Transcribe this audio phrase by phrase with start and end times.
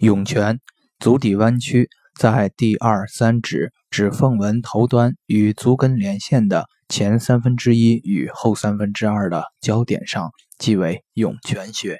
[0.00, 0.60] 涌泉
[0.98, 11.98] 足底弯曲在第二三趾指缝纹头端与足跟连线的前三分之一与后三分之二的交点上即为涌泉穴。